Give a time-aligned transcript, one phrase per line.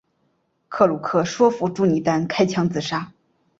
[0.67, 3.11] 克鲁格说服朱尼尔开枪自杀。